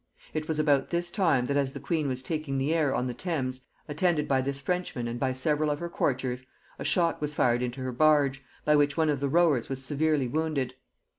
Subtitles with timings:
[0.33, 3.13] It was about this time that as the queen was taking the air on the
[3.13, 6.43] Thames, attended by this Frenchman and by several of her courtiers,
[6.79, 10.27] a shot was fired into her barge, by which one of the rowers was severely
[10.27, 10.73] wounded.